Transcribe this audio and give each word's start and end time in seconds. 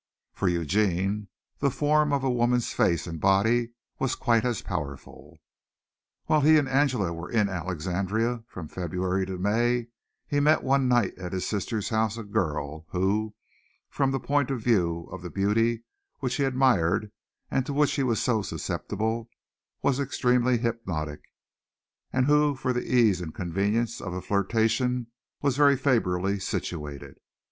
For 0.33 0.47
Eugene 0.47 1.27
the 1.59 1.69
form 1.69 2.11
of 2.11 2.23
a 2.23 2.29
woman's 2.31 2.73
face 2.73 3.05
and 3.05 3.19
body 3.21 3.73
was 3.99 4.15
quite 4.15 4.43
as 4.43 4.63
powerful. 4.63 5.37
While 6.25 6.41
he 6.41 6.57
and 6.57 6.67
Angela 6.67 7.13
were 7.13 7.29
in 7.29 7.49
Alexandria 7.49 8.43
from 8.47 8.67
February 8.67 9.27
to 9.27 9.37
May, 9.37 9.89
he 10.25 10.39
met 10.39 10.63
one 10.63 10.87
night 10.87 11.15
at 11.19 11.33
his 11.33 11.47
sister's 11.47 11.89
house 11.89 12.17
a 12.17 12.23
girl 12.23 12.87
who, 12.89 13.35
from 13.91 14.09
the 14.09 14.19
point 14.19 14.49
of 14.49 14.63
view 14.63 15.03
of 15.11 15.21
the 15.21 15.29
beauty 15.29 15.83
which 16.17 16.37
he 16.37 16.45
admired 16.45 17.11
and 17.51 17.63
to 17.67 17.71
which 17.73 17.93
he 17.93 18.01
was 18.01 18.19
so 18.19 18.41
susceptible, 18.41 19.29
was 19.83 19.99
extremely 19.99 20.57
hypnotic, 20.57 21.21
and 22.11 22.25
who 22.25 22.55
for 22.55 22.73
the 22.73 22.91
ease 22.91 23.21
and 23.21 23.35
convenience 23.35 24.01
of 24.01 24.13
a 24.15 24.21
flirtation 24.23 25.11
was 25.43 25.57
very 25.57 25.77
favorably 25.77 26.39
situated. 26.39 27.19